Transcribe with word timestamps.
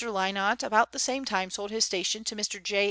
Lynott 0.03 0.63
about 0.63 0.93
the 0.93 0.97
same 0.97 1.25
time 1.25 1.51
sold 1.51 1.69
his 1.69 1.85
station 1.85 2.23
to 2.23 2.35
Mr. 2.35 2.63
J. 2.63 2.79